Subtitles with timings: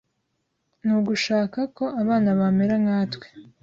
[0.83, 3.25] ni ugushaka ko abana bamera nkatwe.